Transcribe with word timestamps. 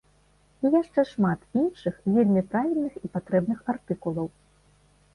І 0.63 0.71
яшчэ 0.75 1.05
шмат 1.09 1.39
іншых 1.65 2.01
вельмі 2.17 2.45
правільных 2.57 2.93
і 3.05 3.15
патрэбных 3.19 3.59
артыкулаў. 3.79 4.27